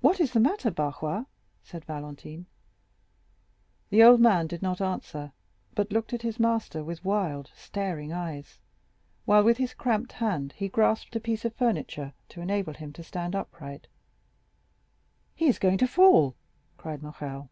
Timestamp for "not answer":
4.62-5.32